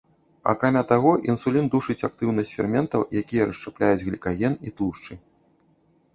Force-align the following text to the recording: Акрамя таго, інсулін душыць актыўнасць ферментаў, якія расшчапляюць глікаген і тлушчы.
Акрамя 0.51 0.81
таго, 0.91 1.11
інсулін 1.31 1.69
душыць 1.73 1.97
актыўнасць 2.09 2.55
ферментаў, 2.57 3.01
якія 3.23 3.43
расшчапляюць 3.51 4.05
глікаген 4.09 4.53
і 4.71 4.77
тлушчы. 4.79 5.13